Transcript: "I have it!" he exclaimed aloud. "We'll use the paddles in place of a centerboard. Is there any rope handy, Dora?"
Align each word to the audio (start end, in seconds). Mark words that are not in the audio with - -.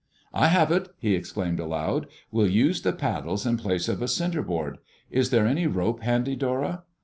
"I 0.33 0.47
have 0.47 0.71
it!" 0.71 0.89
he 0.97 1.13
exclaimed 1.13 1.59
aloud. 1.59 2.07
"We'll 2.31 2.49
use 2.49 2.81
the 2.81 2.91
paddles 2.91 3.45
in 3.45 3.57
place 3.57 3.87
of 3.87 4.01
a 4.01 4.07
centerboard. 4.07 4.79
Is 5.11 5.29
there 5.29 5.45
any 5.45 5.67
rope 5.67 6.01
handy, 6.01 6.35
Dora?" 6.35 6.85